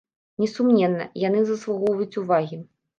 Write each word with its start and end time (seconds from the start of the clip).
Несумненна, 0.43 1.07
яны 1.27 1.45
заслугоўваюць 1.53 2.13
увагі. 2.27 2.65